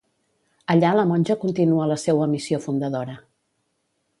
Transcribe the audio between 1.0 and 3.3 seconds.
monja continua la seua missió fundadora.